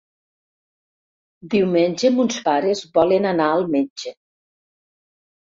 [1.55, 4.15] Diumenge mons pares volen anar al metge.